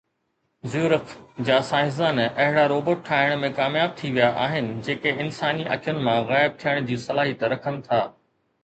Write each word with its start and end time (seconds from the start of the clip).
زيورخ 0.75 1.11
جا 1.49 1.59
سائنسدان 1.67 2.21
اهڙا 2.23 2.63
روبوٽ 2.71 3.03
ٺاهڻ 3.11 3.45
۾ 3.45 3.53
ڪامياب 3.61 3.95
ٿي 4.01 4.11
ويا 4.17 4.31
آهن 4.47 4.73
جيڪي 4.89 5.15
انساني 5.27 5.71
اکين 5.79 6.03
مان 6.11 6.27
غائب 6.33 6.59
ٿيڻ 6.65 6.91
جي 6.91 7.01
صلاحيت 7.07 7.49
رکن 7.57 7.81
ٿا 7.89 8.05